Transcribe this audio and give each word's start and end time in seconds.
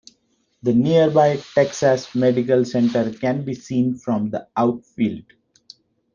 The 0.63 0.73
nearby 0.73 1.35
Texas 1.53 2.15
Medical 2.15 2.65
Center 2.65 3.13
can 3.13 3.45
be 3.45 3.53
seen 3.53 3.99
from 3.99 4.31
the 4.31 4.47
outfield. 4.57 5.25